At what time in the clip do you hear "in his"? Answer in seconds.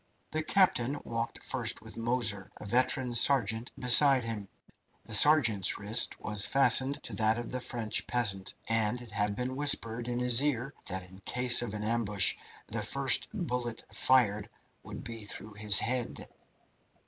10.07-10.41